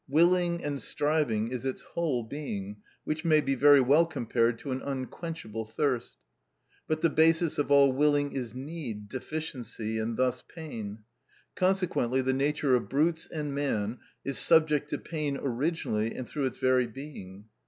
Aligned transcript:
Willing 0.09 0.63
and 0.63 0.81
striving 0.81 1.49
is 1.49 1.63
its 1.63 1.83
whole 1.83 2.23
being, 2.23 2.77
which 3.03 3.23
may 3.23 3.39
be 3.39 3.53
very 3.53 3.79
well 3.81 4.07
compared 4.07 4.57
to 4.57 4.71
an 4.71 4.81
unquenchable 4.81 5.63
thirst. 5.63 6.15
But 6.87 7.01
the 7.01 7.09
basis 7.11 7.59
of 7.59 7.69
all 7.69 7.93
willing 7.93 8.31
is 8.31 8.55
need, 8.55 9.09
deficiency, 9.09 9.99
and 9.99 10.17
thus 10.17 10.41
pain. 10.41 11.03
Consequently, 11.53 12.23
the 12.23 12.33
nature 12.33 12.73
of 12.75 12.89
brutes 12.89 13.27
and 13.27 13.53
man 13.53 13.99
is 14.25 14.39
subject 14.39 14.89
to 14.89 14.97
pain 14.97 15.37
originally 15.39 16.15
and 16.15 16.27
through 16.27 16.45
its 16.45 16.57
very 16.57 16.87
being. 16.87 17.45